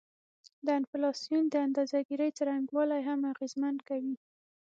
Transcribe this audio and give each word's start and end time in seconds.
د 0.65 0.67
انفلاسیون 0.79 1.43
د 1.49 1.55
اندازه 1.65 1.99
ګيرۍ 2.07 2.29
څرنګوالی 2.37 3.01
هم 3.07 3.19
اغیزمن 3.31 3.75
کوي 3.89 4.15